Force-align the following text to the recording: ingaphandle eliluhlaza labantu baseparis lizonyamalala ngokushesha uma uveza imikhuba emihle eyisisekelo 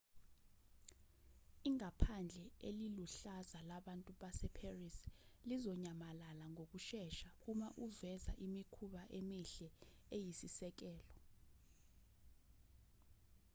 ingaphandle 1.69 2.43
eliluhlaza 2.69 3.59
labantu 3.69 4.11
baseparis 4.21 4.97
lizonyamalala 5.47 6.45
ngokushesha 6.53 7.29
uma 7.51 7.67
uveza 7.85 8.33
imikhuba 8.45 9.01
emihle 9.19 9.69
eyisisekelo 10.15 11.07